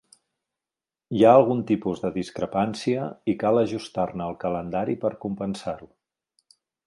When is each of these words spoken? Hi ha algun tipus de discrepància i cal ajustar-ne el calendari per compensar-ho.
Hi 1.17 1.19
ha 1.25 1.33
algun 1.41 1.59
tipus 1.71 2.01
de 2.05 2.11
discrepància 2.15 3.05
i 3.33 3.37
cal 3.45 3.63
ajustar-ne 3.65 4.29
el 4.31 4.39
calendari 4.45 4.97
per 5.05 5.13
compensar-ho. 5.27 5.91